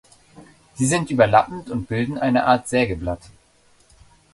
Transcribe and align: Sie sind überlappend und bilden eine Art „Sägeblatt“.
Sie 0.73 0.87
sind 0.87 1.11
überlappend 1.11 1.69
und 1.69 1.85
bilden 1.85 2.17
eine 2.17 2.47
Art 2.47 2.67
„Sägeblatt“. 2.67 3.21